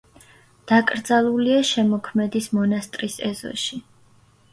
დაკრძალულია 0.69 1.59
შემოქმედის 1.71 2.47
მონასტრის 2.59 3.19
ეზოში. 3.29 3.79